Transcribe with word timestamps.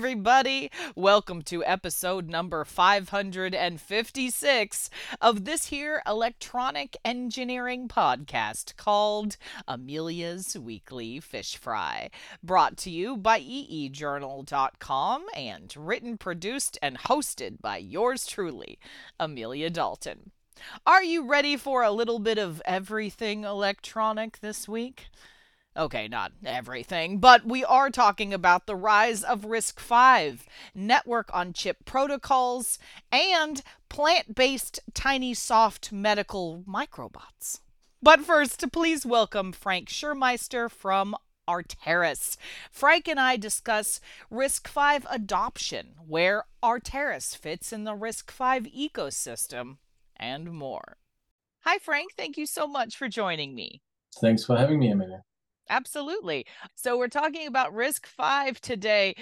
everybody. 0.00 0.70
Welcome 0.96 1.42
to 1.42 1.62
episode 1.62 2.30
number 2.30 2.64
556 2.64 4.90
of 5.20 5.44
this 5.44 5.66
here 5.66 6.00
electronic 6.06 6.96
engineering 7.04 7.86
podcast 7.86 8.76
called 8.76 9.36
Amelia's 9.68 10.56
Weekly 10.58 11.20
Fish 11.20 11.58
Fry, 11.58 12.08
brought 12.42 12.78
to 12.78 12.88
you 12.88 13.18
by 13.18 13.40
eejournal.com 13.40 15.26
and 15.36 15.74
written, 15.76 16.16
produced, 16.16 16.78
and 16.80 17.00
hosted 17.00 17.60
by 17.60 17.76
yours 17.76 18.24
truly, 18.24 18.78
Amelia 19.18 19.68
Dalton. 19.68 20.30
Are 20.86 21.04
you 21.04 21.26
ready 21.26 21.58
for 21.58 21.82
a 21.82 21.92
little 21.92 22.20
bit 22.20 22.38
of 22.38 22.62
everything 22.64 23.44
electronic 23.44 24.40
this 24.40 24.66
week? 24.66 25.08
Okay, 25.76 26.08
not 26.08 26.32
everything, 26.44 27.18
but 27.18 27.46
we 27.46 27.64
are 27.64 27.90
talking 27.90 28.34
about 28.34 28.66
the 28.66 28.74
rise 28.74 29.22
of 29.22 29.42
RISC-V, 29.42 30.44
network 30.74 31.30
on 31.32 31.52
chip 31.52 31.84
protocols, 31.84 32.76
and 33.12 33.62
plant 33.88 34.34
based 34.34 34.80
tiny 34.94 35.32
soft 35.32 35.92
medical 35.92 36.64
microbots. 36.66 37.60
But 38.02 38.20
first, 38.20 38.72
please 38.72 39.06
welcome 39.06 39.52
Frank 39.52 39.88
Schirrmeister 39.88 40.68
from 40.68 41.14
Arteris. 41.48 42.36
Frank 42.72 43.06
and 43.06 43.20
I 43.20 43.36
discuss 43.36 44.00
RISC-V 44.28 45.06
adoption, 45.08 45.94
where 46.04 46.46
Arteris 46.64 47.36
fits 47.36 47.72
in 47.72 47.84
the 47.84 47.94
RISC-V 47.94 48.90
ecosystem, 48.90 49.76
and 50.16 50.52
more. 50.52 50.96
Hi, 51.60 51.78
Frank. 51.78 52.14
Thank 52.16 52.36
you 52.36 52.46
so 52.46 52.66
much 52.66 52.96
for 52.96 53.08
joining 53.08 53.54
me. 53.54 53.82
Thanks 54.20 54.44
for 54.44 54.56
having 54.56 54.80
me, 54.80 54.90
Amelia. 54.90 55.22
Absolutely. 55.70 56.46
So 56.74 56.98
we're 56.98 57.08
talking 57.08 57.46
about 57.46 57.72
RISC-V 57.72 58.58
today. 58.60 59.14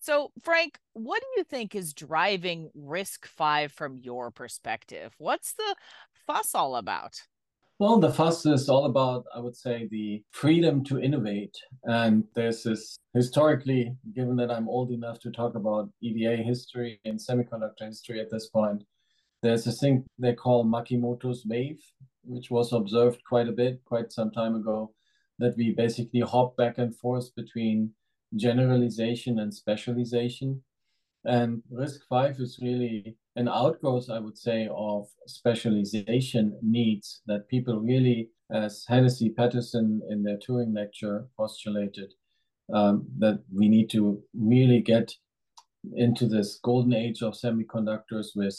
So, 0.00 0.32
Frank, 0.42 0.78
what 0.94 1.22
do 1.22 1.26
you 1.36 1.44
think 1.44 1.76
is 1.76 1.94
driving 1.94 2.70
RISC-V 2.76 3.68
from 3.68 3.98
your 3.98 4.32
perspective? 4.32 5.14
What's 5.18 5.54
the 5.54 5.76
fuss 6.26 6.56
all 6.56 6.74
about? 6.74 7.22
Well, 7.78 7.98
the 7.98 8.12
fuss 8.12 8.44
is 8.44 8.68
all 8.68 8.86
about, 8.86 9.24
I 9.34 9.38
would 9.38 9.56
say, 9.56 9.88
the 9.90 10.22
freedom 10.32 10.84
to 10.84 11.00
innovate. 11.00 11.56
And 11.84 12.24
there's 12.34 12.64
this 12.64 12.96
historically, 13.14 13.94
given 14.14 14.34
that 14.36 14.50
I'm 14.50 14.68
old 14.68 14.90
enough 14.90 15.20
to 15.20 15.30
talk 15.30 15.54
about 15.54 15.88
EDA 16.00 16.42
history 16.42 17.00
and 17.04 17.18
semiconductor 17.18 17.86
history 17.86 18.20
at 18.20 18.30
this 18.30 18.48
point, 18.48 18.82
there's 19.40 19.66
a 19.68 19.72
thing 19.72 20.04
they 20.18 20.34
call 20.34 20.64
Makimoto's 20.64 21.46
wave, 21.46 21.80
which 22.24 22.50
was 22.50 22.72
observed 22.72 23.20
quite 23.28 23.48
a 23.48 23.52
bit, 23.52 23.80
quite 23.84 24.12
some 24.12 24.32
time 24.32 24.56
ago 24.56 24.92
that 25.38 25.56
we 25.56 25.72
basically 25.72 26.20
hop 26.20 26.56
back 26.56 26.78
and 26.78 26.96
forth 26.96 27.34
between 27.34 27.90
generalization 28.36 29.38
and 29.38 29.52
specialization. 29.52 30.62
And 31.24 31.62
RISC-V 31.72 32.42
is 32.42 32.58
really 32.60 33.16
an 33.36 33.48
outgrowth, 33.48 34.10
I 34.10 34.18
would 34.18 34.36
say, 34.36 34.68
of 34.74 35.08
specialization 35.26 36.58
needs 36.62 37.22
that 37.26 37.48
people 37.48 37.80
really, 37.80 38.30
as 38.50 38.84
Hennessy 38.88 39.30
Patterson 39.30 40.02
in 40.10 40.22
their 40.22 40.38
Turing 40.38 40.74
lecture 40.74 41.26
postulated, 41.36 42.12
um, 42.72 43.06
that 43.18 43.42
we 43.54 43.68
need 43.68 43.90
to 43.90 44.22
really 44.34 44.80
get 44.80 45.14
into 45.94 46.26
this 46.26 46.58
golden 46.62 46.92
age 46.92 47.22
of 47.22 47.34
semiconductors 47.34 48.28
with 48.34 48.56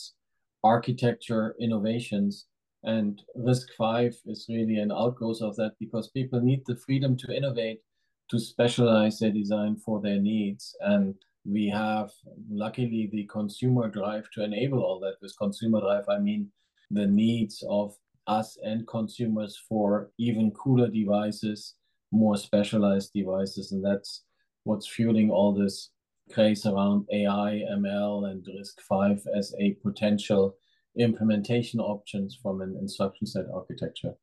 architecture 0.64 1.56
innovations 1.60 2.48
and 2.84 3.22
RISC-V 3.38 4.18
is 4.26 4.46
really 4.50 4.78
an 4.78 4.92
outgrowth 4.92 5.42
of 5.42 5.56
that 5.56 5.74
because 5.80 6.10
people 6.10 6.42
need 6.42 6.64
the 6.66 6.76
freedom 6.76 7.16
to 7.18 7.36
innovate, 7.36 7.82
to 8.30 8.40
specialize 8.40 9.20
their 9.20 9.32
design 9.32 9.78
for 9.78 10.02
their 10.02 10.20
needs. 10.20 10.76
And 10.82 11.16
we 11.46 11.68
have, 11.70 12.12
luckily, 12.50 13.10
the 13.12 13.26
consumer 13.32 13.90
drive 13.90 14.30
to 14.34 14.44
enable 14.44 14.84
all 14.84 15.00
that. 15.02 15.16
With 15.22 15.38
consumer 15.38 15.82
drive, 15.82 16.06
I 16.10 16.20
mean 16.20 16.52
the 16.92 17.08
needs 17.08 17.64
of 17.70 17.96
us 18.28 18.58
and 18.64 18.88
consumers 18.88 19.60
for 19.68 20.12
even 20.18 20.52
cooler 20.52 20.90
devices, 20.90 21.76
more 22.12 22.38
specialized 22.38 23.12
devices. 23.14 23.72
And 23.72 23.84
that's 23.84 24.24
what's 24.64 24.88
fueling 24.88 25.30
all 25.30 25.54
this 25.54 25.90
craze 26.32 26.66
around 26.66 27.06
AI, 27.12 27.64
ML, 27.72 28.32
and 28.32 28.46
RISC-V 28.46 29.30
as 29.38 29.54
a 29.60 29.74
potential 29.84 30.56
implementation 30.98 31.80
options 31.80 32.38
from 32.42 32.62
an 32.62 32.76
instruction 32.80 33.28
set 33.28 33.46
architecture. 33.54 34.14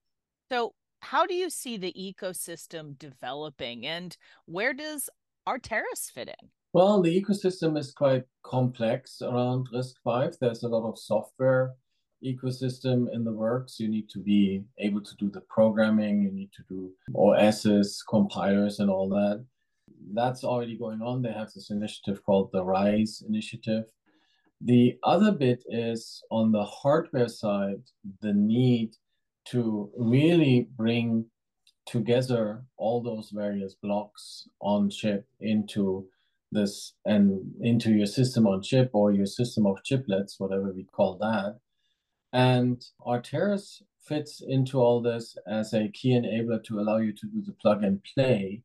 So, 0.51 0.73
how 1.03 1.27
do 1.27 1.35
you 1.35 1.49
see 1.49 1.77
the 1.77 1.95
ecosystem 1.95 2.99
developing 2.99 3.87
and 3.87 4.17
where 4.45 4.75
does 4.75 5.09
Arteris 5.49 6.11
fit 6.13 6.29
in? 6.29 6.49
Well, 6.73 7.03
the 7.03 7.21
ecosystem 7.21 7.79
is 7.79 7.93
quite 7.93 8.25
complex 8.45 9.23
around 9.23 9.69
RISC-V. 9.75 10.37
There's 10.41 10.63
a 10.63 10.69
lot 10.69 10.89
of 10.89 10.99
software 10.99 11.75
ecosystem 12.25 13.07
in 13.13 13.25
the 13.25 13.33
works. 13.33 13.81
You 13.81 13.89
need 13.89 14.09
to 14.11 14.19
be 14.19 14.63
able 14.79 15.01
to 15.01 15.17
do 15.17 15.31
the 15.31 15.41
programming, 15.49 16.23
you 16.23 16.31
need 16.31 16.51
to 16.53 16.63
do 16.69 16.93
OSs, 17.15 18.05
compilers, 18.09 18.79
and 18.79 18.91
all 18.91 19.09
that. 19.09 19.45
That's 20.13 20.45
already 20.45 20.79
going 20.79 21.03
on. 21.03 21.23
They 21.23 21.33
have 21.33 21.53
this 21.53 21.71
initiative 21.71 22.23
called 22.25 22.51
the 22.53 22.65
RISE 22.65 23.25
initiative, 23.27 23.85
the 24.61 24.99
other 25.03 25.33
bit 25.33 25.65
is 25.69 26.23
on 26.31 26.53
the 26.53 26.65
hardware 26.65 27.29
side, 27.29 27.83
the 28.21 28.33
need 28.33 28.97
to 29.47 29.91
really 29.97 30.69
bring 30.77 31.25
together 31.87 32.63
all 32.77 33.03
those 33.03 33.31
various 33.31 33.75
blocks 33.75 34.49
on 34.61 34.91
chip 34.91 35.27
into 35.41 36.07
this 36.53 36.95
and 37.07 37.41
into 37.61 37.93
your 37.93 38.07
system 38.07 38.47
on 38.47 38.63
chip 38.63 38.91
or 38.93 39.13
your 39.13 39.27
system 39.27 39.67
of 39.67 39.83
chiplets, 39.83 40.39
whatever 40.39 40.73
we 40.73 40.85
call 40.85 41.17
that. 41.19 41.59
And 42.33 42.85
Arteris 43.07 43.83
fits 44.01 44.43
into 44.47 44.79
all 44.79 45.01
this 45.01 45.37
as 45.47 45.73
a 45.73 45.89
key 45.89 46.11
enabler 46.11 46.63
to 46.65 46.81
allow 46.81 46.99
you 46.99 47.13
to 47.13 47.27
do 47.27 47.43
the 47.43 47.53
plug 47.53 47.83
and 47.83 48.03
play. 48.15 48.63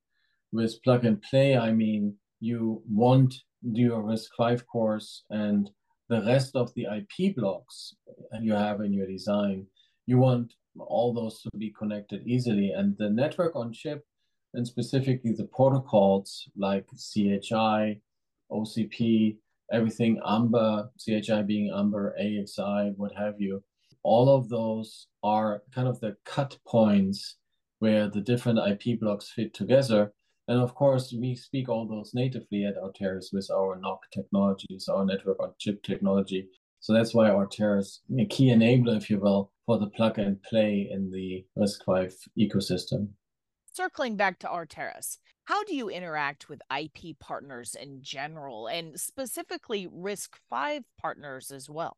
With 0.51 0.81
plug 0.83 1.05
and 1.05 1.21
play, 1.21 1.57
I 1.57 1.71
mean 1.71 2.15
you 2.39 2.81
want 2.89 3.35
your 3.61 4.03
RISC-V 4.03 4.63
course 4.65 5.23
and 5.29 5.69
the 6.09 6.21
rest 6.21 6.55
of 6.55 6.73
the 6.75 6.85
IP 6.85 7.35
blocks 7.35 7.95
you 8.41 8.53
have 8.53 8.81
in 8.81 8.93
your 8.93 9.07
design, 9.07 9.65
you 10.05 10.17
want 10.17 10.53
all 10.77 11.13
those 11.13 11.41
to 11.41 11.49
be 11.57 11.71
connected 11.71 12.21
easily. 12.25 12.71
And 12.71 12.95
the 12.97 13.09
network 13.09 13.55
on 13.55 13.73
chip, 13.73 14.05
and 14.53 14.67
specifically 14.67 15.33
the 15.33 15.45
protocols 15.45 16.47
like 16.55 16.85
CHI, 16.97 17.99
OCP, 18.51 19.37
everything 19.71 20.19
AMBA, 20.25 20.89
CHI 20.99 21.41
being 21.41 21.71
AMBA, 21.71 22.13
AXI, 22.21 22.93
what 22.97 23.13
have 23.15 23.39
you, 23.39 23.63
all 24.03 24.29
of 24.29 24.49
those 24.49 25.07
are 25.23 25.63
kind 25.73 25.87
of 25.87 25.99
the 25.99 26.15
cut 26.25 26.57
points 26.67 27.37
where 27.79 28.07
the 28.07 28.21
different 28.21 28.59
IP 28.59 28.99
blocks 28.99 29.31
fit 29.31 29.53
together. 29.53 30.13
And 30.47 30.59
of 30.59 30.75
course, 30.75 31.13
we 31.17 31.35
speak 31.35 31.69
all 31.69 31.87
those 31.87 32.11
natively 32.13 32.65
at 32.65 32.75
Arteris 32.77 33.33
with 33.33 33.49
our 33.51 33.79
NoC 33.79 33.99
technologies, 34.13 34.87
our 34.87 35.05
network 35.05 35.41
on 35.41 35.53
chip 35.59 35.81
technology. 35.81 36.47
So 36.79 36.93
that's 36.93 37.15
why 37.15 37.29
Arteris, 37.29 37.99
a 38.19 38.25
key 38.25 38.49
enabler, 38.49 38.95
if 38.95 39.09
you 39.09 39.19
will, 39.19 39.51
for 39.65 39.79
the 39.79 39.87
plug 39.87 40.19
and 40.19 40.41
play 40.43 40.87
in 40.91 41.09
the 41.09 41.45
RISC-V 41.57 42.15
ecosystem. 42.37 43.07
Circling 43.73 44.17
back 44.17 44.37
to 44.39 44.47
Arteris, 44.47 45.17
how 45.45 45.63
do 45.63 45.75
you 45.75 45.89
interact 45.89 46.47
with 46.47 46.61
IP 46.75 47.17
partners 47.19 47.75
in 47.75 48.03
general 48.03 48.67
and 48.67 48.99
specifically 48.99 49.87
RISC-V 49.87 50.81
partners 50.99 51.49
as 51.49 51.69
well? 51.69 51.97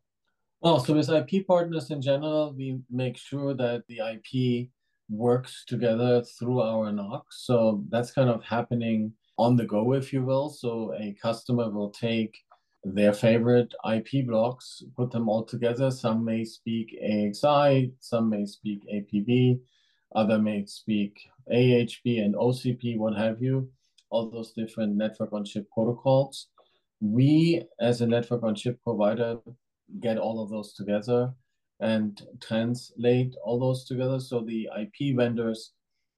Well, 0.62 0.79
so 0.79 0.94
with 0.94 1.09
IP 1.09 1.46
partners 1.46 1.91
in 1.91 2.02
general, 2.02 2.53
we 2.58 2.79
make 2.90 3.17
sure 3.17 3.53
that 3.55 3.84
the 3.88 3.99
IP 3.99 4.70
works 5.09 5.64
together 5.68 6.24
through 6.24 6.62
our 6.62 6.92
NoC. 6.92 7.24
So 7.30 7.84
that's 7.90 8.12
kind 8.12 8.30
of 8.30 8.44
happening 8.44 9.14
on 9.38 9.56
the 9.56 9.66
go, 9.66 9.94
if 9.94 10.12
you 10.12 10.24
will. 10.24 10.50
So 10.50 10.94
a 11.00 11.16
customer 11.22 11.70
will 11.70 11.92
take 11.92 12.38
their 12.84 13.14
favorite 13.14 13.74
IP 13.90 14.28
blocks, 14.28 14.84
put 14.96 15.12
them 15.12 15.30
all 15.30 15.44
together. 15.46 15.92
Some 15.92 16.24
may 16.24 16.44
speak 16.44 16.98
AXI, 17.04 17.92
some 18.00 18.30
may 18.30 18.46
speak 18.46 18.82
APB, 18.94 19.59
other 20.16 20.40
may 20.40 20.66
speak 20.66 21.20
AHB 21.52 22.24
and 22.24 22.36
OCP, 22.36 22.98
what 22.98 23.18
have 23.18 23.42
you, 23.42 23.70
all 24.09 24.30
those 24.30 24.54
different 24.54 24.96
network 24.96 25.34
on 25.34 25.46
chip 25.46 25.68
protocols. 25.74 26.48
We, 27.00 27.64
as 27.80 28.02
a 28.02 28.08
network 28.08 28.44
on 28.44 28.56
chip 28.56 28.80
provider, 28.84 29.38
get 30.00 30.18
all 30.18 30.42
of 30.42 30.50
those 30.50 30.74
together 30.74 31.34
and 31.79 32.22
translate 32.41 33.35
all 33.44 33.59
those 33.59 33.85
together. 33.85 34.20
So 34.20 34.41
the 34.41 34.70
IP 34.79 35.16
vendors, 35.16 35.74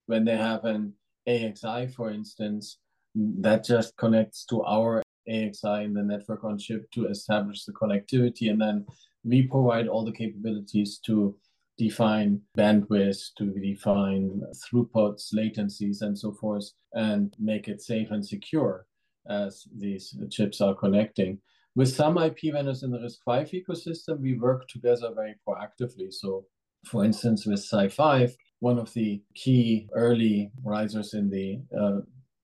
when 0.06 0.26
they 0.26 0.38
have 0.38 0.66
an 0.66 0.94
AXI, 1.28 1.94
for 1.94 2.12
instance, 2.12 2.78
that 3.16 3.64
just 3.66 3.96
connects 3.98 4.46
to 4.46 4.64
our 4.64 5.04
AXI 5.30 5.86
in 5.86 5.94
the 5.94 6.04
network 6.04 6.44
on 6.44 6.58
chip 6.58 6.90
to 6.92 7.08
establish 7.08 7.66
the 7.66 7.74
connectivity. 7.74 8.50
And 8.50 8.62
then 8.62 8.86
we 9.24 9.44
provide 9.44 9.88
all 9.88 10.06
the 10.06 10.12
capabilities 10.12 11.00
to 11.06 11.36
define 11.78 12.42
bandwidth, 12.58 13.34
to 13.38 13.52
define 13.52 14.42
throughputs, 14.56 15.34
latencies, 15.34 16.02
and 16.02 16.18
so 16.18 16.34
forth, 16.34 16.70
and 16.94 17.36
make 17.40 17.68
it 17.68 17.82
safe 17.82 18.12
and 18.12 18.26
secure. 18.26 18.86
as 19.30 19.68
these 19.78 20.16
chips 20.30 20.62
are 20.62 20.76
connecting. 20.76 21.40
With 21.75 21.89
some 21.89 22.18
IP 22.18 22.51
vendors 22.51 22.83
in 22.83 22.92
the 22.92 22.98
RISC-V 22.98 23.63
ecosystem, 23.63 24.19
we 24.19 24.38
work 24.38 24.68
together 24.68 25.12
very 25.16 25.36
proactively. 25.48 26.12
So, 26.12 26.45
for 26.86 27.06
instance, 27.06 27.45
with 27.45 27.60
SiFive, 27.60 28.33
one 28.60 28.80
of 28.80 28.94
the 28.94 29.21
key 29.36 29.88
early 29.94 30.51
risers 30.63 31.13
in 31.13 31.30
the 31.30 31.62
uh, 31.77 32.01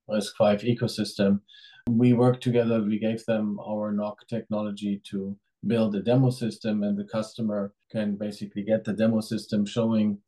RISC-V 0.09 0.77
ecosystem, 0.77 1.41
we 1.89 2.13
worked 2.13 2.43
together. 2.43 2.81
We 2.81 2.99
gave 2.99 3.25
them 3.25 3.59
our 3.59 3.91
NOC 3.91 4.15
technology 4.29 5.01
to 5.11 5.37
build 5.65 5.95
a 5.95 6.01
demo 6.01 6.29
system, 6.29 6.83
and 6.83 6.97
the 6.97 7.03
customer 7.03 7.73
can 7.91 8.15
basically 8.15 8.63
get 8.63 8.83
the 8.83 8.93
demo 8.93 9.21
system 9.21 9.65
showing 9.65 10.19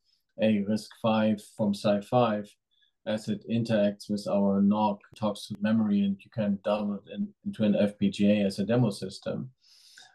a 0.42 0.66
RISC-V 0.68 1.44
from 1.56 1.74
SiFive 1.74 2.50
as 3.08 3.30
it 3.30 3.44
interacts 3.50 4.10
with 4.10 4.28
our 4.30 4.62
NOC, 4.62 5.00
talks 5.16 5.48
to 5.48 5.56
memory, 5.62 6.02
and 6.02 6.18
you 6.24 6.30
can 6.30 6.60
download 6.66 7.08
in, 7.14 7.30
into 7.46 7.64
an 7.64 7.74
FPGA 7.74 8.46
as 8.46 8.60
a 8.60 8.66
demo 8.66 8.90
system. 8.90 9.50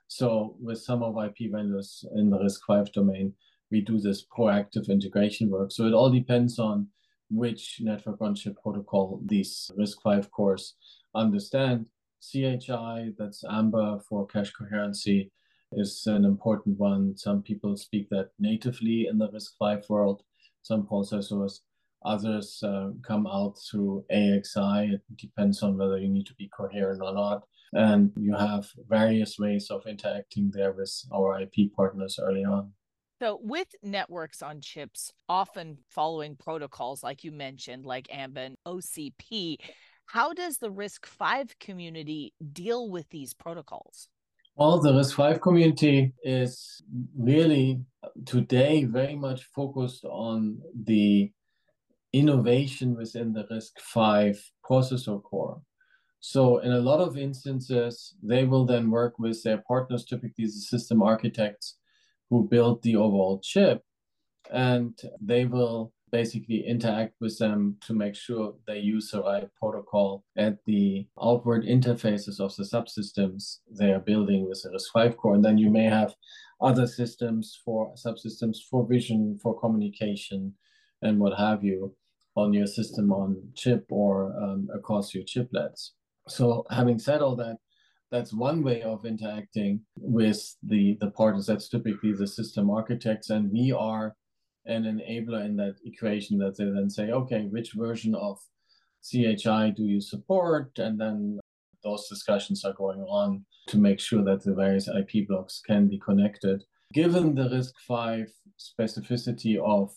So 0.08 0.56
with 0.60 0.78
some 0.78 1.02
of 1.02 1.16
IP 1.24 1.50
vendors 1.50 2.04
in 2.14 2.28
the 2.28 2.38
RISC-V 2.38 2.90
domain, 2.92 3.32
we 3.70 3.80
do 3.80 3.98
this 3.98 4.26
proactive 4.26 4.88
integration 4.88 5.48
work. 5.48 5.72
So 5.72 5.86
it 5.86 5.94
all 5.94 6.10
depends 6.10 6.58
on 6.58 6.88
which 7.30 7.78
network 7.80 8.20
on 8.20 8.34
chip 8.34 8.62
protocol 8.62 9.22
these 9.24 9.70
RISC-V 9.78 10.28
cores 10.30 10.74
understand. 11.14 11.86
CHI, 12.20 13.12
that's 13.18 13.42
AMBA 13.42 14.04
for 14.06 14.26
cache 14.26 14.52
coherency, 14.52 15.32
is 15.72 16.06
an 16.06 16.24
important 16.24 16.78
one. 16.78 17.16
Some 17.16 17.42
people 17.42 17.76
speak 17.76 18.10
that 18.10 18.30
natively 18.38 19.06
in 19.06 19.16
the 19.16 19.30
RISC-V 19.30 19.86
world, 19.88 20.22
some 20.60 20.86
processors. 20.86 21.60
Others 22.04 22.62
uh, 22.62 22.90
come 23.06 23.26
out 23.26 23.54
through 23.70 24.04
AXI. 24.12 24.94
It 24.94 25.02
depends 25.16 25.62
on 25.62 25.76
whether 25.76 25.98
you 25.98 26.08
need 26.08 26.26
to 26.26 26.34
be 26.34 26.50
coherent 26.56 27.00
or 27.02 27.14
not. 27.14 27.42
And 27.72 28.12
you 28.16 28.34
have 28.34 28.66
various 28.88 29.38
ways 29.38 29.70
of 29.70 29.86
interacting 29.86 30.50
there 30.52 30.72
with 30.72 30.92
our 31.14 31.40
IP 31.40 31.72
partners 31.74 32.18
early 32.22 32.44
on. 32.44 32.72
So, 33.20 33.38
with 33.40 33.68
networks 33.82 34.42
on 34.42 34.60
chips, 34.60 35.12
often 35.28 35.78
following 35.88 36.36
protocols 36.36 37.02
like 37.04 37.22
you 37.22 37.30
mentioned, 37.30 37.86
like 37.86 38.08
AMBA 38.08 38.40
and 38.40 38.56
OCP, 38.66 39.58
how 40.06 40.32
does 40.32 40.58
the 40.58 40.70
RISC-V 40.70 41.54
community 41.60 42.34
deal 42.52 42.90
with 42.90 43.08
these 43.10 43.32
protocols? 43.32 44.08
Well, 44.56 44.80
the 44.80 44.92
RISC-V 44.92 45.38
community 45.38 46.12
is 46.24 46.82
really 47.16 47.80
today 48.26 48.84
very 48.84 49.14
much 49.14 49.44
focused 49.44 50.04
on 50.04 50.60
the 50.74 51.30
innovation 52.12 52.94
within 52.94 53.32
the 53.32 53.44
RISC-V 53.44 54.38
processor 54.68 55.22
core. 55.22 55.60
So 56.20 56.58
in 56.58 56.72
a 56.72 56.80
lot 56.80 57.00
of 57.00 57.16
instances, 57.16 58.14
they 58.22 58.44
will 58.44 58.64
then 58.64 58.90
work 58.90 59.18
with 59.18 59.42
their 59.42 59.62
partners, 59.66 60.04
typically 60.04 60.44
the 60.44 60.50
system 60.50 61.02
architects 61.02 61.78
who 62.30 62.48
build 62.48 62.82
the 62.82 62.96
overall 62.96 63.40
chip, 63.42 63.82
and 64.52 64.98
they 65.20 65.46
will 65.46 65.92
basically 66.12 66.64
interact 66.66 67.14
with 67.20 67.38
them 67.38 67.76
to 67.80 67.94
make 67.94 68.14
sure 68.14 68.54
they 68.66 68.78
use 68.78 69.10
the 69.10 69.22
right 69.22 69.48
protocol 69.58 70.22
at 70.36 70.58
the 70.66 71.06
outward 71.20 71.64
interfaces 71.64 72.38
of 72.38 72.54
the 72.56 72.62
subsystems 72.62 73.60
they 73.70 73.90
are 73.90 73.98
building 73.98 74.46
with 74.46 74.62
the 74.62 74.68
RISC-V 74.68 75.16
core. 75.16 75.34
And 75.34 75.44
then 75.44 75.58
you 75.58 75.70
may 75.70 75.86
have 75.86 76.14
other 76.60 76.86
systems 76.86 77.58
for 77.64 77.94
subsystems 77.94 78.58
for 78.70 78.86
vision, 78.86 79.38
for 79.42 79.58
communication, 79.58 80.54
and 81.00 81.18
what 81.18 81.36
have 81.36 81.64
you 81.64 81.96
on 82.36 82.52
your 82.52 82.66
system 82.66 83.12
on 83.12 83.36
chip 83.54 83.84
or 83.90 84.34
um, 84.42 84.68
across 84.74 85.14
your 85.14 85.24
chiplets. 85.24 85.90
So 86.28 86.64
having 86.70 86.98
said 86.98 87.20
all 87.20 87.36
that, 87.36 87.56
that's 88.10 88.32
one 88.32 88.62
way 88.62 88.82
of 88.82 89.06
interacting 89.06 89.80
with 89.96 90.54
the, 90.62 90.96
the 91.00 91.10
partners. 91.10 91.46
That's 91.46 91.68
typically 91.68 92.12
the 92.12 92.26
system 92.26 92.70
architects. 92.70 93.30
And 93.30 93.50
we 93.50 93.72
are 93.72 94.14
an 94.66 94.84
enabler 94.84 95.44
in 95.44 95.56
that 95.56 95.76
equation 95.84 96.38
that 96.38 96.56
they 96.56 96.64
then 96.64 96.90
say, 96.90 97.10
okay, 97.10 97.46
which 97.50 97.72
version 97.72 98.14
of 98.14 98.38
CHI 99.02 99.72
do 99.76 99.84
you 99.84 100.00
support? 100.00 100.78
And 100.78 101.00
then 101.00 101.40
those 101.82 102.06
discussions 102.08 102.64
are 102.64 102.74
going 102.74 103.00
on 103.00 103.44
to 103.68 103.78
make 103.78 103.98
sure 103.98 104.22
that 104.24 104.44
the 104.44 104.54
various 104.54 104.88
IP 104.88 105.26
blocks 105.26 105.60
can 105.66 105.88
be 105.88 105.98
connected. 105.98 106.62
Given 106.92 107.34
the 107.34 107.48
RISC-V 107.48 108.32
specificity 108.60 109.56
of 109.56 109.90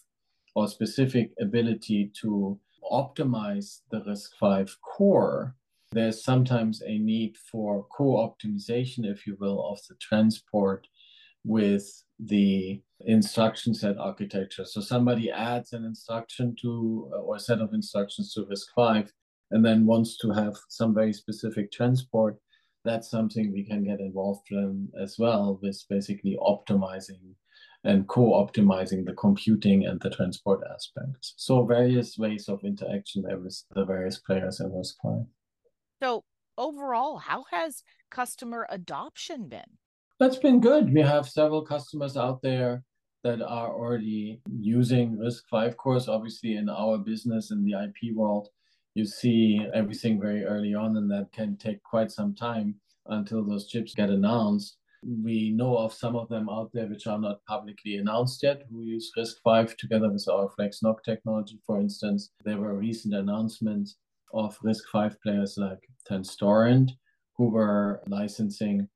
or 0.56 0.68
specific 0.68 1.32
ability 1.40 2.12
to 2.22 2.60
optimize 2.92 3.82
the 3.92 4.00
RISC-V 4.02 4.72
core, 4.82 5.56
there's 5.92 6.24
sometimes 6.24 6.82
a 6.82 6.98
need 6.98 7.36
for 7.52 7.86
co-optimization, 7.96 9.06
if 9.06 9.28
you 9.28 9.38
will, 9.40 9.66
of 9.70 9.80
the 9.88 9.96
transport 9.96 10.88
with 11.44 12.04
the 12.20 12.82
instruction 13.02 13.74
set 13.74 13.98
architecture. 13.98 14.66
So 14.66 14.82
somebody 14.82 15.30
adds 15.30 15.74
an 15.74 15.84
instruction 15.86 16.56
to 16.62 17.12
or 17.14 17.36
a 17.36 17.40
set 17.40 17.60
of 17.60 17.74
instructions 17.74 18.34
to 18.34 18.46
RISC-V 18.46 19.12
and 19.52 19.64
then 19.64 19.86
wants 19.86 20.18
to 20.18 20.32
have 20.32 20.56
some 20.70 20.94
very 20.94 21.14
specific 21.14 21.72
transport. 21.72 22.38
That's 22.84 23.10
something 23.10 23.52
we 23.52 23.64
can 23.64 23.84
get 23.84 24.00
involved 24.00 24.48
in 24.52 24.90
as 25.02 25.18
well 25.20 25.60
with 25.62 25.84
basically 25.90 26.38
optimizing 26.42 27.36
and 27.86 28.08
co-optimizing 28.08 29.06
the 29.06 29.14
computing 29.14 29.86
and 29.86 30.02
the 30.02 30.10
transport 30.10 30.62
aspects. 30.74 31.36
So 31.38 31.64
various 31.64 32.18
ways 32.18 32.50
of 32.50 32.64
interaction 32.64 33.22
there 33.22 33.38
with 33.38 33.64
the 33.74 33.86
various 33.86 34.18
players 34.18 34.60
in 34.60 34.72
RISC-V. 34.72 35.26
So 36.02 36.24
overall, 36.58 37.18
how 37.18 37.46
has 37.52 37.84
customer 38.10 38.66
adoption 38.70 39.48
been? 39.48 39.78
That's 40.20 40.38
been 40.38 40.60
good. 40.60 40.94
We 40.94 41.02
have 41.02 41.30
several 41.30 41.62
customers 41.62 42.18
out 42.18 42.42
there 42.42 42.84
that 43.24 43.42
are 43.42 43.74
already 43.74 44.42
using 44.60 45.18
RISC-V 45.18 45.76
Course. 45.76 46.08
Obviously, 46.08 46.56
in 46.56 46.70
our 46.70 46.98
business 46.98 47.52
in 47.52 47.64
the 47.64 47.74
IP 47.74 48.16
world, 48.16 48.50
you 48.96 49.06
see 49.06 49.66
everything 49.74 50.20
very 50.20 50.44
early 50.44 50.74
on, 50.74 50.98
and 50.98 51.12
that 51.12 51.32
can 51.32 51.58
take 51.58 51.84
quite 51.84 52.12
some 52.12 52.34
time 52.34 52.76
until 53.08 53.44
those 53.44 53.68
chips 53.68 53.94
get 53.94 54.10
announced. 54.10 54.78
We 55.08 55.52
know 55.52 55.78
of 55.78 55.94
some 55.94 56.16
of 56.16 56.30
them 56.30 56.50
out 56.50 56.72
there 56.74 56.88
which 56.88 57.06
are 57.06 57.20
not 57.20 57.46
publicly 57.46 57.98
announced 57.98 58.42
yet, 58.42 58.64
who 58.72 58.82
use 58.82 59.12
RISC-V 59.16 59.76
together 59.78 60.10
with 60.10 60.28
our 60.28 60.50
FlexNoC 60.58 61.04
technology, 61.04 61.60
for 61.66 61.80
instance. 61.80 62.32
There 62.44 62.58
were 62.58 62.74
recent 62.74 63.14
announcements 63.14 63.98
of 64.34 64.58
RISC-V 64.60 65.18
players 65.22 65.58
like 65.58 65.88
Tenstorrent, 66.10 66.92
who 67.38 67.50
were 67.50 68.02
licensing 68.08 68.88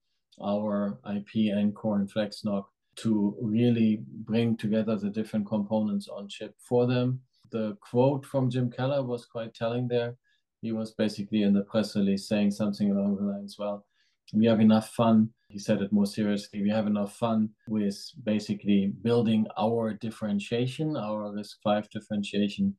our 0.42 1.00
IP 1.14 1.54
Ncore 1.54 1.98
and 1.98 2.12
FlexNoC 2.12 2.66
to 2.98 3.36
really 3.42 4.04
bring 4.26 4.58
together 4.58 4.96
the 4.96 5.10
different 5.10 5.48
components 5.48 6.08
on 6.08 6.28
chip 6.28 6.56
for 6.60 6.88
them. 6.88 7.22
The 7.52 7.78
quote 7.82 8.26
from 8.26 8.50
Jim 8.50 8.72
Keller 8.72 9.04
was 9.04 9.26
quite 9.26 9.54
telling 9.54 9.88
there. 9.88 10.18
He 10.62 10.72
was 10.72 10.92
basically 10.92 11.44
in 11.44 11.54
the 11.54 11.64
press 11.64 11.96
release 11.96 12.28
saying 12.28 12.52
something 12.52 12.92
along 12.92 13.16
the 13.18 13.24
lines, 13.24 13.58
well, 13.58 13.86
we 14.34 14.46
have 14.46 14.60
enough 14.60 14.90
fun. 14.90 15.30
He 15.50 15.58
said 15.58 15.82
it 15.82 15.92
more 15.92 16.06
seriously. 16.06 16.62
We 16.62 16.70
have 16.70 16.86
enough 16.86 17.16
fun 17.16 17.50
with 17.68 17.98
basically 18.24 18.94
building 19.02 19.48
our 19.58 19.94
differentiation, 19.96 20.96
our 20.96 21.32
RISC-V 21.34 21.88
differentiation 21.92 22.76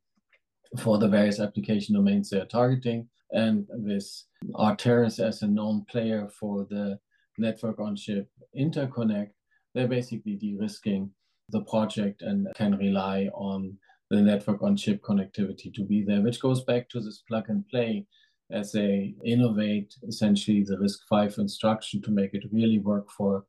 for 0.79 0.97
the 0.97 1.09
various 1.09 1.41
application 1.41 1.97
domains 1.97 2.31
they're 2.31 2.47
targeting, 2.47 3.09
and 3.33 3.67
with 3.71 4.09
Arteris 4.55 5.19
as 5.19 5.43
a 5.43 5.49
known 5.49 5.85
player 5.91 6.29
for 6.39 6.65
the 6.71 6.99
network 7.39 7.81
on 7.81 7.97
chip 7.97 8.29
interconnect, 8.57 9.31
they're 9.75 9.89
basically 9.89 10.37
de-risking 10.37 11.11
the 11.49 11.62
project 11.62 12.23
and 12.23 12.47
can 12.55 12.77
rely 12.79 13.29
on 13.35 13.77
the 14.11 14.21
network 14.21 14.62
on 14.62 14.77
chip 14.77 15.03
connectivity 15.03 15.75
to 15.75 15.85
be 15.85 16.05
there, 16.05 16.21
which 16.21 16.41
goes 16.41 16.62
back 16.62 16.89
to 16.89 17.00
this 17.00 17.23
plug 17.29 17.47
and 17.49 17.69
play 17.69 18.07
as 18.52 18.73
they 18.73 19.14
innovate 19.25 19.95
essentially 20.07 20.62
the 20.62 20.76
RISC-V 20.76 21.40
instruction 21.40 22.02
to 22.02 22.11
make 22.11 22.35
it 22.35 22.45
really 22.52 22.78
work 22.78 23.11
for 23.11 23.45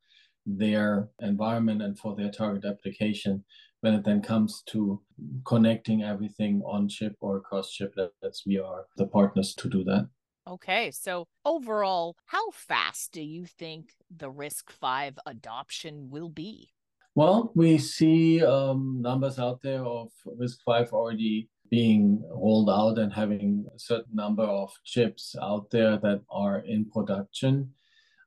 their 0.45 1.09
environment 1.19 1.81
and 1.81 1.97
for 1.97 2.15
their 2.15 2.31
target 2.31 2.65
application 2.65 3.43
when 3.81 3.93
it 3.93 4.03
then 4.03 4.21
comes 4.21 4.63
to 4.67 5.01
connecting 5.45 6.03
everything 6.03 6.61
on 6.65 6.87
chip 6.87 7.15
or 7.19 7.37
across 7.37 7.75
chiplets 7.75 8.45
we 8.45 8.59
are 8.59 8.85
the 8.97 9.07
partners 9.07 9.53
to 9.55 9.69
do 9.69 9.83
that 9.83 10.07
Okay, 10.47 10.89
so 10.89 11.27
overall, 11.45 12.17
how 12.25 12.49
fast 12.49 13.11
do 13.11 13.21
you 13.21 13.45
think 13.45 13.91
the 14.09 14.31
RISC-V 14.31 15.17
adoption 15.27 16.09
will 16.09 16.29
be? 16.29 16.71
Well, 17.13 17.51
we 17.55 17.77
see 17.77 18.43
um, 18.43 19.01
numbers 19.01 19.37
out 19.37 19.61
there 19.61 19.85
of 19.85 20.09
risk 20.37 20.59
five 20.65 20.91
already 20.93 21.49
being 21.71 22.21
rolled 22.29 22.69
out 22.69 22.99
and 22.99 23.11
having 23.11 23.65
a 23.73 23.79
certain 23.79 24.13
number 24.13 24.43
of 24.43 24.71
chips 24.83 25.35
out 25.41 25.71
there 25.71 25.97
that 25.97 26.21
are 26.29 26.59
in 26.59 26.85
production. 26.85 27.71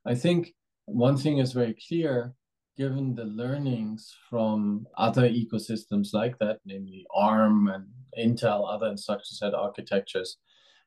I 0.07 0.15
think 0.15 0.55
one 0.87 1.17
thing 1.17 1.39
is 1.39 1.53
very 1.53 1.77
clear 1.87 2.35
given 2.77 3.15
the 3.15 3.25
learnings 3.25 4.13
from 4.29 4.87
other 4.99 5.29
ecosystems 5.29 6.13
like 6.13 6.37
that, 6.39 6.59
namely 6.65 7.07
ARM 7.15 7.69
and 7.69 7.87
Intel, 8.19 8.67
other 8.69 8.89
instruction 8.89 9.37
set 9.37 9.55
architectures, 9.55 10.39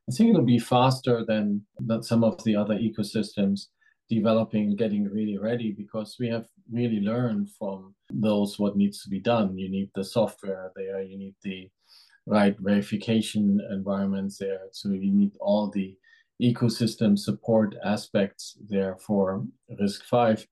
I 0.10 0.14
think 0.14 0.30
it'll 0.30 0.42
be 0.42 0.60
faster 0.60 1.24
than, 1.26 1.66
than 1.80 2.04
some 2.04 2.24
of 2.24 2.44
the 2.44 2.56
other 2.56 2.76
ecosystems 2.76 3.68
developing, 4.10 4.76
getting 4.76 5.06
really 5.06 5.38
ready 5.38 5.72
because 5.72 6.16
we 6.20 6.30
have 6.30 6.46
really 6.72 7.02
learned 7.02 7.50
from 7.58 7.94
those 8.10 8.58
what 8.58 8.78
needs 8.78 9.04
to 9.04 9.10
be 9.10 9.20
done. 9.20 9.58
You 9.58 9.70
need 9.70 9.90
the 9.96 10.04
software 10.04 10.72
there, 10.76 11.02
you 11.02 11.18
need 11.18 11.36
the 11.44 11.70
right 12.28 12.56
verification 12.60 13.60
environments 13.72 14.38
there. 14.38 14.60
So 14.72 14.90
you 14.90 15.12
need 15.12 15.32
all 15.40 15.70
the 15.70 15.98
ecosystem 16.42 17.18
support 17.18 17.76
aspects 17.84 18.58
there 18.70 18.98
for 18.98 19.46
RISC-V. 19.72 20.46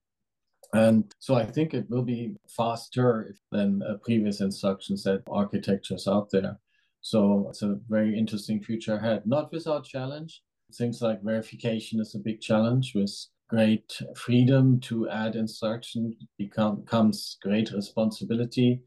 And 0.73 1.13
so 1.19 1.35
I 1.35 1.45
think 1.45 1.73
it 1.73 1.89
will 1.89 2.01
be 2.01 2.35
faster 2.47 3.35
than 3.51 3.83
previous 4.03 4.41
instruction 4.41 4.97
set 4.97 5.19
architectures 5.29 6.07
out 6.07 6.29
there. 6.31 6.57
So 7.01 7.47
it's 7.49 7.61
a 7.61 7.77
very 7.87 8.17
interesting 8.17 8.63
future 8.63 8.95
ahead, 8.95 9.23
not 9.25 9.51
without 9.51 9.85
challenge. 9.85 10.41
Things 10.73 11.01
like 11.01 11.21
verification 11.21 11.99
is 11.99 12.15
a 12.15 12.19
big 12.19 12.41
challenge 12.41 12.93
with 12.95 13.13
great 13.47 14.01
freedom 14.15 14.79
to 14.79 15.07
add 15.09 15.35
instruction 15.35 16.15
become, 16.37 16.81
becomes 16.81 17.37
great 17.43 17.71
responsibility 17.71 18.81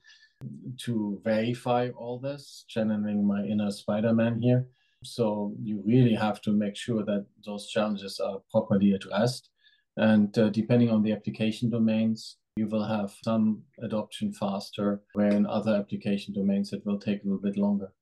to 0.78 1.20
verify 1.24 1.88
all 1.96 2.18
this, 2.18 2.64
channeling 2.68 3.26
my 3.26 3.42
inner 3.44 3.70
Spider-Man 3.70 4.40
here. 4.40 4.66
So 5.04 5.54
you 5.62 5.82
really 5.86 6.14
have 6.14 6.40
to 6.42 6.52
make 6.52 6.76
sure 6.76 7.04
that 7.04 7.26
those 7.44 7.68
challenges 7.68 8.20
are 8.20 8.40
properly 8.50 8.92
addressed. 8.92 9.50
And 9.96 10.36
uh, 10.38 10.48
depending 10.50 10.90
on 10.90 11.02
the 11.02 11.12
application 11.12 11.70
domains, 11.70 12.36
you 12.56 12.66
will 12.66 12.84
have 12.84 13.14
some 13.22 13.62
adoption 13.82 14.32
faster, 14.32 15.02
where 15.14 15.30
in 15.30 15.46
other 15.46 15.76
application 15.76 16.34
domains 16.34 16.72
it 16.72 16.82
will 16.84 16.98
take 16.98 17.22
a 17.22 17.24
little 17.24 17.40
bit 17.40 17.56
longer. 17.56 17.92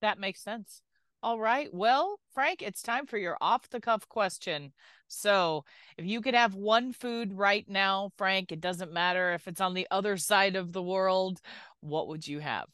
That 0.00 0.20
makes 0.20 0.42
sense. 0.42 0.82
All 1.20 1.40
right. 1.40 1.68
Well, 1.74 2.20
Frank, 2.32 2.62
it's 2.62 2.80
time 2.80 3.06
for 3.06 3.18
your 3.18 3.36
off 3.40 3.68
the 3.70 3.80
cuff 3.80 4.08
question. 4.08 4.72
So, 5.08 5.64
if 5.96 6.04
you 6.04 6.20
could 6.20 6.34
have 6.34 6.54
one 6.54 6.92
food 6.92 7.32
right 7.32 7.68
now, 7.68 8.12
Frank, 8.16 8.52
it 8.52 8.60
doesn't 8.60 8.92
matter 8.92 9.32
if 9.32 9.48
it's 9.48 9.60
on 9.60 9.74
the 9.74 9.88
other 9.90 10.16
side 10.16 10.54
of 10.54 10.72
the 10.72 10.82
world, 10.82 11.40
what 11.80 12.08
would 12.08 12.26
you 12.26 12.40
have? 12.40 12.66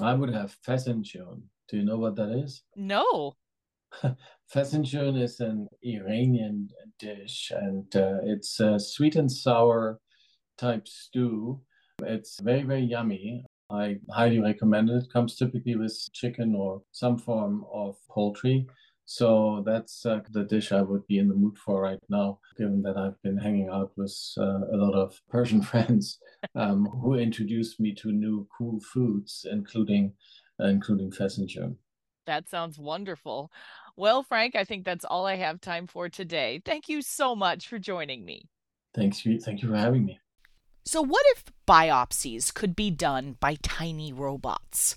I 0.00 0.14
would 0.14 0.32
have 0.32 0.56
fesenjoon. 0.66 1.42
Do 1.68 1.76
you 1.76 1.84
know 1.84 1.98
what 1.98 2.16
that 2.16 2.30
is? 2.30 2.62
No. 2.74 3.32
fesenjoon 4.54 5.20
is 5.20 5.40
an 5.40 5.68
Iranian 5.82 6.68
dish, 6.98 7.52
and 7.54 7.94
uh, 7.96 8.18
it's 8.22 8.60
a 8.60 8.78
sweet 8.78 9.16
and 9.16 9.30
sour 9.30 10.00
type 10.58 10.86
stew. 10.86 11.60
It's 12.02 12.38
very, 12.40 12.62
very 12.62 12.82
yummy. 12.82 13.44
I 13.70 13.96
highly 14.10 14.38
recommend 14.38 14.90
it. 14.90 15.04
it. 15.04 15.12
Comes 15.12 15.36
typically 15.36 15.76
with 15.76 15.96
chicken 16.12 16.54
or 16.54 16.82
some 16.92 17.18
form 17.18 17.64
of 17.72 17.96
poultry. 18.08 18.66
So 19.08 19.62
that's 19.64 20.04
uh, 20.04 20.20
the 20.30 20.42
dish 20.42 20.72
I 20.72 20.82
would 20.82 21.06
be 21.06 21.18
in 21.18 21.28
the 21.28 21.34
mood 21.34 21.56
for 21.56 21.80
right 21.80 22.00
now, 22.08 22.40
given 22.58 22.82
that 22.82 22.96
I've 22.96 23.20
been 23.22 23.38
hanging 23.38 23.68
out 23.68 23.92
with 23.96 24.12
uh, 24.36 24.42
a 24.42 24.76
lot 24.76 24.94
of 24.94 25.20
Persian 25.30 25.62
friends 25.62 26.18
um, 26.56 26.86
who 26.86 27.14
introduced 27.14 27.78
me 27.78 27.94
to 27.94 28.10
new 28.10 28.48
cool 28.58 28.80
foods, 28.80 29.46
including 29.50 30.12
uh, 30.60 30.66
including 30.66 31.12
fesenjoon. 31.12 31.76
That 32.26 32.48
sounds 32.48 32.78
wonderful. 32.78 33.52
Well, 33.96 34.24
Frank, 34.24 34.56
I 34.56 34.64
think 34.64 34.84
that's 34.84 35.04
all 35.04 35.24
I 35.24 35.36
have 35.36 35.60
time 35.60 35.86
for 35.86 36.08
today. 36.08 36.60
Thank 36.64 36.88
you 36.88 37.00
so 37.00 37.36
much 37.36 37.68
for 37.68 37.78
joining 37.78 38.24
me. 38.24 38.48
Thanks, 38.92 39.22
thank 39.22 39.62
you 39.62 39.68
for 39.68 39.76
having 39.76 40.04
me. 40.04 40.18
So, 40.84 41.02
what 41.02 41.24
if 41.36 41.44
biopsies 41.68 42.52
could 42.52 42.74
be 42.74 42.90
done 42.90 43.36
by 43.38 43.56
tiny 43.62 44.12
robots, 44.12 44.96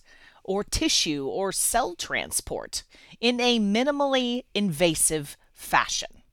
or 0.49 0.63
tissue 0.63 1.27
or 1.27 1.51
cell 1.51 1.93
transport 1.93 2.81
in 3.21 3.39
a 3.39 3.59
minimally 3.59 4.45
invasive 4.55 5.37
fashion? 5.53 6.23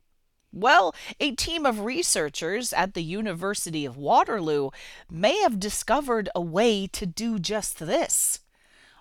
Well, 0.51 0.95
a 1.21 1.33
team 1.33 1.67
of 1.67 1.81
researchers 1.81 2.73
at 2.73 2.95
the 2.95 3.03
University 3.03 3.85
of 3.85 3.99
Waterloo 3.99 4.71
may 5.11 5.39
have 5.43 5.61
discovered 5.61 6.31
a 6.35 6.41
way 6.41 6.87
to 6.87 7.05
do 7.05 7.39
just 7.39 7.79
this. 7.79 8.41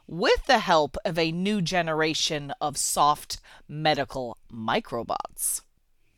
With 0.06 0.48
the 0.48 0.60
help 0.60 0.98
of 1.06 1.18
a 1.18 1.32
new 1.32 1.62
generation 1.62 2.52
of 2.60 2.76
soft 2.76 3.40
medical 3.70 4.38
microbots. 4.52 5.62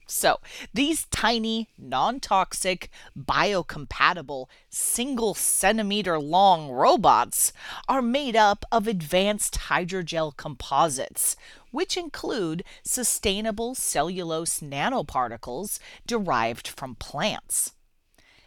So, 0.07 0.39
these 0.73 1.05
tiny, 1.11 1.67
non 1.77 2.21
toxic, 2.21 2.89
biocompatible, 3.17 4.47
single 4.69 5.33
centimeter 5.33 6.17
long 6.17 6.69
robots 6.69 7.51
are 7.89 8.01
made 8.01 8.35
up 8.35 8.63
of 8.71 8.87
advanced 8.87 9.55
hydrogel 9.67 10.35
composites, 10.37 11.35
which 11.71 11.97
include 11.97 12.63
sustainable 12.83 13.75
cellulose 13.75 14.61
nanoparticles 14.61 15.79
derived 16.05 16.69
from 16.69 16.95
plants. 16.95 17.73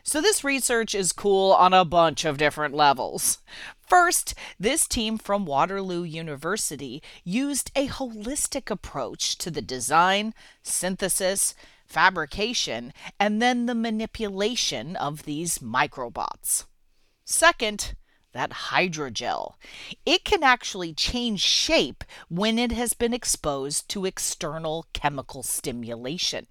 So, 0.02 0.22
this 0.22 0.42
research 0.42 0.94
is 0.94 1.12
cool 1.12 1.52
on 1.52 1.74
a 1.74 1.84
bunch 1.84 2.24
of 2.24 2.38
different 2.38 2.74
levels. 2.74 3.38
First, 3.90 4.34
this 4.56 4.86
team 4.86 5.18
from 5.18 5.44
Waterloo 5.44 6.04
University 6.04 7.02
used 7.24 7.72
a 7.74 7.88
holistic 7.88 8.70
approach 8.70 9.36
to 9.38 9.50
the 9.50 9.60
design, 9.60 10.32
synthesis, 10.62 11.56
fabrication, 11.86 12.92
and 13.18 13.42
then 13.42 13.66
the 13.66 13.74
manipulation 13.74 14.94
of 14.94 15.24
these 15.24 15.58
microbots. 15.58 16.66
Second, 17.24 17.96
that 18.32 18.50
hydrogel. 18.70 19.54
It 20.06 20.24
can 20.24 20.44
actually 20.44 20.94
change 20.94 21.40
shape 21.40 22.04
when 22.28 22.60
it 22.60 22.70
has 22.70 22.94
been 22.94 23.12
exposed 23.12 23.88
to 23.88 24.06
external 24.06 24.86
chemical 24.92 25.42
stimulation. 25.42 26.46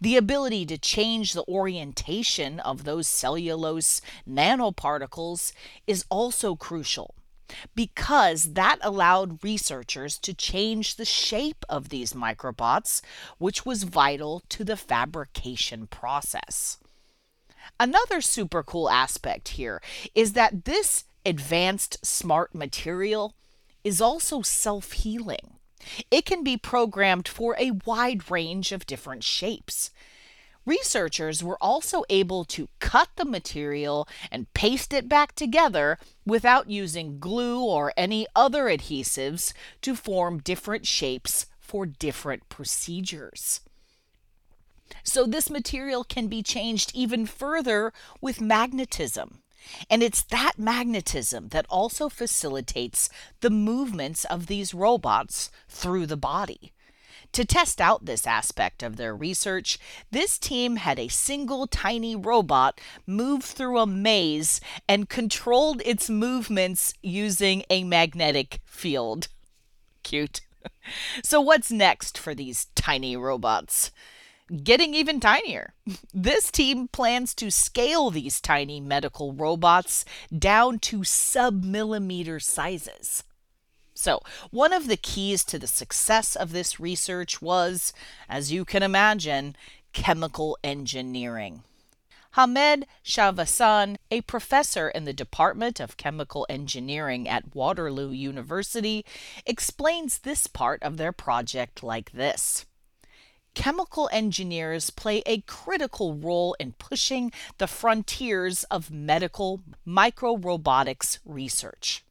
The 0.00 0.16
ability 0.16 0.66
to 0.66 0.78
change 0.78 1.32
the 1.32 1.44
orientation 1.48 2.60
of 2.60 2.84
those 2.84 3.08
cellulose 3.08 4.00
nanoparticles 4.28 5.52
is 5.86 6.04
also 6.10 6.56
crucial 6.56 7.14
because 7.74 8.52
that 8.54 8.78
allowed 8.82 9.42
researchers 9.42 10.18
to 10.18 10.34
change 10.34 10.96
the 10.96 11.04
shape 11.04 11.64
of 11.68 11.88
these 11.88 12.12
microbots, 12.12 13.00
which 13.38 13.66
was 13.66 13.82
vital 13.84 14.42
to 14.48 14.64
the 14.64 14.76
fabrication 14.76 15.86
process. 15.86 16.78
Another 17.78 18.20
super 18.20 18.62
cool 18.62 18.90
aspect 18.90 19.48
here 19.50 19.80
is 20.14 20.32
that 20.34 20.64
this 20.64 21.04
advanced 21.24 22.04
smart 22.04 22.54
material 22.54 23.34
is 23.84 24.00
also 24.00 24.42
self 24.42 24.92
healing. 24.92 25.56
It 26.10 26.24
can 26.24 26.42
be 26.42 26.56
programmed 26.56 27.28
for 27.28 27.56
a 27.58 27.72
wide 27.84 28.30
range 28.30 28.72
of 28.72 28.86
different 28.86 29.24
shapes. 29.24 29.90
Researchers 30.66 31.42
were 31.42 31.56
also 31.60 32.04
able 32.10 32.44
to 32.44 32.68
cut 32.80 33.08
the 33.16 33.24
material 33.24 34.06
and 34.30 34.52
paste 34.54 34.92
it 34.92 35.08
back 35.08 35.34
together 35.34 35.98
without 36.26 36.70
using 36.70 37.18
glue 37.18 37.64
or 37.64 37.92
any 37.96 38.26
other 38.36 38.64
adhesives 38.64 39.52
to 39.80 39.96
form 39.96 40.38
different 40.38 40.86
shapes 40.86 41.46
for 41.58 41.86
different 41.86 42.48
procedures. 42.48 43.60
So, 45.02 45.24
this 45.24 45.48
material 45.48 46.04
can 46.04 46.26
be 46.26 46.42
changed 46.42 46.90
even 46.94 47.24
further 47.24 47.92
with 48.20 48.40
magnetism. 48.40 49.42
And 49.88 50.02
it's 50.02 50.22
that 50.24 50.58
magnetism 50.58 51.48
that 51.48 51.66
also 51.68 52.08
facilitates 52.08 53.08
the 53.40 53.50
movements 53.50 54.24
of 54.24 54.46
these 54.46 54.74
robots 54.74 55.50
through 55.68 56.06
the 56.06 56.16
body. 56.16 56.72
To 57.32 57.44
test 57.44 57.80
out 57.80 58.06
this 58.06 58.26
aspect 58.26 58.82
of 58.82 58.96
their 58.96 59.14
research, 59.14 59.78
this 60.10 60.36
team 60.36 60.76
had 60.76 60.98
a 60.98 61.06
single 61.06 61.68
tiny 61.68 62.16
robot 62.16 62.80
move 63.06 63.44
through 63.44 63.78
a 63.78 63.86
maze 63.86 64.60
and 64.88 65.08
controlled 65.08 65.80
its 65.84 66.10
movements 66.10 66.92
using 67.02 67.62
a 67.70 67.84
magnetic 67.84 68.60
field. 68.64 69.28
Cute. 70.02 70.40
so, 71.22 71.40
what's 71.40 71.70
next 71.70 72.18
for 72.18 72.34
these 72.34 72.66
tiny 72.74 73.16
robots? 73.16 73.92
Getting 74.50 74.94
even 74.94 75.20
tinier. 75.20 75.74
This 76.12 76.50
team 76.50 76.88
plans 76.88 77.34
to 77.34 77.52
scale 77.52 78.10
these 78.10 78.40
tiny 78.40 78.80
medical 78.80 79.32
robots 79.32 80.04
down 80.36 80.80
to 80.80 81.04
sub 81.04 81.62
millimeter 81.62 82.40
sizes. 82.40 83.22
So, 83.94 84.22
one 84.50 84.72
of 84.72 84.88
the 84.88 84.96
keys 84.96 85.44
to 85.44 85.58
the 85.58 85.68
success 85.68 86.34
of 86.34 86.50
this 86.50 86.80
research 86.80 87.40
was, 87.40 87.92
as 88.28 88.50
you 88.50 88.64
can 88.64 88.82
imagine, 88.82 89.54
chemical 89.92 90.58
engineering. 90.64 91.62
Hamed 92.32 92.86
Shahsavan, 93.04 93.98
a 94.10 94.20
professor 94.22 94.88
in 94.88 95.04
the 95.04 95.12
Department 95.12 95.78
of 95.78 95.96
Chemical 95.96 96.46
Engineering 96.48 97.28
at 97.28 97.54
Waterloo 97.54 98.10
University, 98.10 99.04
explains 99.46 100.18
this 100.18 100.48
part 100.48 100.82
of 100.82 100.96
their 100.96 101.12
project 101.12 101.84
like 101.84 102.12
this 102.12 102.66
chemical 103.54 104.08
engineers 104.12 104.90
play 104.90 105.22
a 105.26 105.40
critical 105.42 106.14
role 106.14 106.54
in 106.60 106.72
pushing 106.72 107.32
the 107.58 107.66
frontiers 107.66 108.64
of 108.64 108.90
medical 108.90 109.60
microrobotics 109.86 111.18
research. 111.24 112.04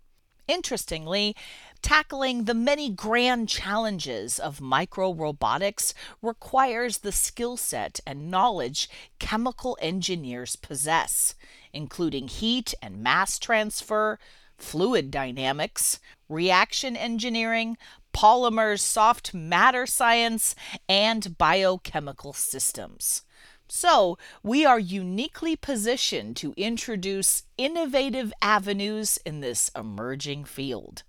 Interestingly, 0.47 1.35
Tackling 1.81 2.43
the 2.43 2.53
many 2.53 2.89
grand 2.89 3.47
challenges 3.47 4.37
of 4.37 4.59
micro 4.59 5.13
robotics 5.13 5.93
requires 6.21 6.99
the 6.99 7.13
skill 7.13 7.55
set 7.55 8.01
and 8.05 8.29
knowledge 8.29 8.89
chemical 9.17 9.77
engineers 9.81 10.57
possess, 10.57 11.35
including 11.71 12.27
heat 12.27 12.73
and 12.81 13.01
mass 13.01 13.39
transfer, 13.39 14.19
fluid 14.57 15.09
dynamics, 15.09 15.99
reaction 16.29 16.95
engineering, 16.95 17.77
polymers, 18.13 18.79
soft 18.79 19.33
matter 19.33 19.85
science, 19.85 20.55
and 20.87 21.37
biochemical 21.37 22.33
systems. 22.33 23.23
So, 23.67 24.17
we 24.41 24.65
are 24.65 24.79
uniquely 24.79 25.55
positioned 25.55 26.35
to 26.37 26.53
introduce 26.57 27.43
innovative 27.57 28.33
avenues 28.41 29.19
in 29.25 29.41
this 29.41 29.69
emerging 29.75 30.45
field. 30.45 31.03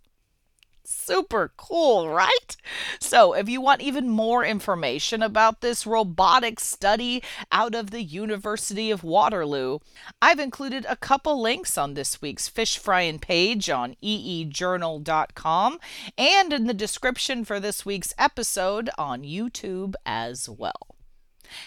Super 0.91 1.53
cool, 1.57 2.09
right? 2.09 2.57
So, 2.99 3.33
if 3.33 3.49
you 3.49 3.61
want 3.61 3.81
even 3.81 4.09
more 4.09 4.45
information 4.45 5.23
about 5.23 5.61
this 5.61 5.87
robotic 5.87 6.59
study 6.59 7.23
out 7.53 7.77
of 7.77 7.91
the 7.93 8.03
University 8.03 8.91
of 8.91 9.05
Waterloo, 9.05 9.79
I've 10.21 10.41
included 10.41 10.85
a 10.89 10.97
couple 10.97 11.41
links 11.41 11.79
on 11.79 11.95
this 11.95 12.21
week's 12.21 12.49
fish 12.49 12.77
frying 12.77 13.21
page 13.21 13.71
on 13.71 13.95
eejournal.com 14.03 15.79
and 16.19 16.53
in 16.53 16.67
the 16.67 16.75
description 16.75 17.45
for 17.45 17.61
this 17.61 17.87
week's 17.87 18.13
episode 18.19 18.91
on 18.99 19.23
YouTube 19.23 19.95
as 20.05 20.49
well. 20.49 21.00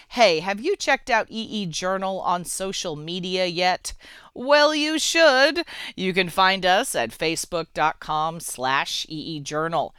Hey, 0.10 0.40
have 0.40 0.62
you 0.62 0.76
checked 0.76 1.10
out 1.10 1.28
EE 1.30 1.66
Journal 1.68 2.20
on 2.22 2.46
social 2.46 2.96
media 2.96 3.46
yet? 3.46 3.94
Well, 4.34 4.74
you 4.74 5.00
should. 5.00 5.66
You 5.96 6.14
can 6.14 6.30
find 6.30 6.66
us 6.66 6.96
at 6.96 7.12
facebook.com 7.12 8.40
slash 8.40 9.06
eejournal. 9.08 9.92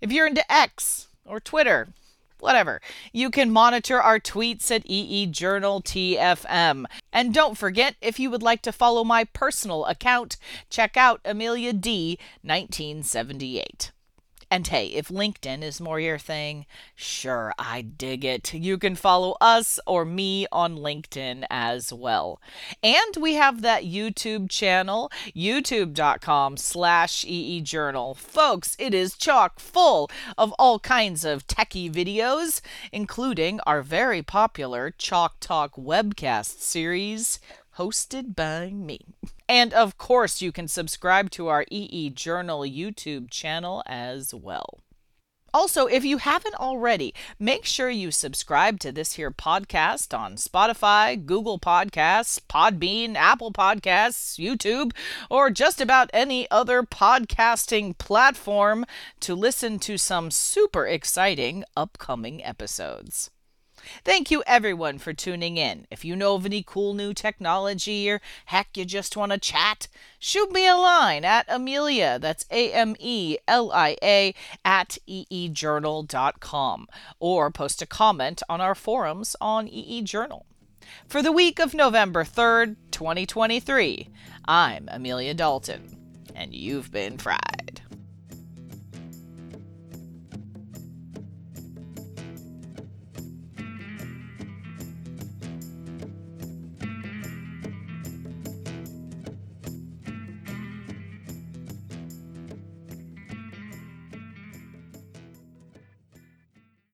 If 0.00 0.12
you're 0.12 0.26
into 0.26 0.52
X 0.52 1.08
or 1.24 1.40
Twitter, 1.40 1.88
whatever, 2.38 2.80
you 3.12 3.30
can 3.30 3.50
monitor 3.50 4.00
our 4.00 4.20
tweets 4.20 4.70
at 4.70 4.82
EE 4.84 5.26
Journal 5.26 5.80
TFM. 5.80 6.84
And 7.12 7.32
don't 7.32 7.56
forget, 7.56 7.96
if 8.00 8.20
you 8.20 8.30
would 8.30 8.42
like 8.42 8.62
to 8.62 8.72
follow 8.72 9.04
my 9.04 9.24
personal 9.24 9.86
account, 9.86 10.36
check 10.68 10.96
out 10.96 11.20
Amelia 11.24 11.72
D 11.72 12.18
1978. 12.42 13.92
And 14.54 14.68
hey, 14.68 14.86
if 14.86 15.08
LinkedIn 15.08 15.64
is 15.64 15.80
more 15.80 15.98
your 15.98 16.16
thing, 16.16 16.66
sure, 16.94 17.52
I 17.58 17.82
dig 17.82 18.24
it. 18.24 18.54
You 18.54 18.78
can 18.78 18.94
follow 18.94 19.36
us 19.40 19.80
or 19.84 20.04
me 20.04 20.46
on 20.52 20.76
LinkedIn 20.76 21.44
as 21.50 21.92
well. 21.92 22.40
And 22.80 23.16
we 23.20 23.34
have 23.34 23.62
that 23.62 23.82
YouTube 23.82 24.48
channel, 24.48 25.10
youtube.com 25.34 26.56
slash 26.56 27.24
eejournal. 27.24 28.16
Folks, 28.16 28.76
it 28.78 28.94
is 28.94 29.16
chock 29.16 29.58
full 29.58 30.08
of 30.38 30.52
all 30.52 30.78
kinds 30.78 31.24
of 31.24 31.48
techie 31.48 31.92
videos, 31.92 32.60
including 32.92 33.58
our 33.66 33.82
very 33.82 34.22
popular 34.22 34.94
Chalk 34.96 35.40
Talk 35.40 35.74
webcast 35.74 36.60
series, 36.60 37.40
hosted 37.76 38.36
by 38.36 38.70
me. 38.70 39.00
And 39.48 39.74
of 39.74 39.98
course, 39.98 40.40
you 40.40 40.52
can 40.52 40.68
subscribe 40.68 41.30
to 41.32 41.48
our 41.48 41.64
EE 41.70 42.10
Journal 42.10 42.60
YouTube 42.60 43.30
channel 43.30 43.82
as 43.86 44.32
well. 44.32 44.80
Also, 45.54 45.86
if 45.86 46.04
you 46.04 46.18
haven't 46.18 46.56
already, 46.56 47.14
make 47.38 47.64
sure 47.64 47.88
you 47.88 48.10
subscribe 48.10 48.80
to 48.80 48.90
this 48.90 49.12
here 49.12 49.30
podcast 49.30 50.12
on 50.12 50.34
Spotify, 50.34 51.24
Google 51.24 51.60
Podcasts, 51.60 52.40
Podbean, 52.40 53.14
Apple 53.14 53.52
Podcasts, 53.52 54.36
YouTube, 54.36 54.90
or 55.30 55.50
just 55.50 55.80
about 55.80 56.10
any 56.12 56.50
other 56.50 56.82
podcasting 56.82 57.96
platform 57.98 58.84
to 59.20 59.36
listen 59.36 59.78
to 59.78 59.96
some 59.96 60.32
super 60.32 60.88
exciting 60.88 61.62
upcoming 61.76 62.44
episodes. 62.44 63.30
Thank 64.04 64.30
you 64.30 64.42
everyone 64.46 64.98
for 64.98 65.12
tuning 65.12 65.56
in. 65.56 65.86
If 65.90 66.04
you 66.04 66.16
know 66.16 66.34
of 66.34 66.46
any 66.46 66.62
cool 66.66 66.94
new 66.94 67.14
technology 67.14 68.10
or 68.10 68.20
heck 68.46 68.76
you 68.76 68.84
just 68.84 69.16
want 69.16 69.32
to 69.32 69.38
chat, 69.38 69.88
shoot 70.18 70.50
me 70.52 70.66
a 70.66 70.76
line 70.76 71.24
at 71.24 71.46
Amelia, 71.48 72.18
that's 72.18 72.46
A 72.50 72.72
M 72.72 72.96
E 72.98 73.36
L 73.46 73.72
I 73.72 73.96
A, 74.02 74.34
at 74.64 74.98
eejournal.com, 75.08 76.88
or 77.20 77.50
post 77.50 77.82
a 77.82 77.86
comment 77.86 78.42
on 78.48 78.60
our 78.60 78.74
forums 78.74 79.36
on 79.40 79.68
EE 79.68 80.02
Journal. 80.02 80.46
For 81.06 81.22
the 81.22 81.32
week 81.32 81.58
of 81.58 81.74
November 81.74 82.24
3rd, 82.24 82.76
2023, 82.90 84.08
I'm 84.46 84.88
Amelia 84.90 85.34
Dalton, 85.34 85.96
and 86.34 86.54
you've 86.54 86.90
been 86.90 87.18
fried. 87.18 87.80